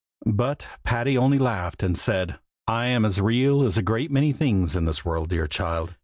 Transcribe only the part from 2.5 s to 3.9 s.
"I am as real as a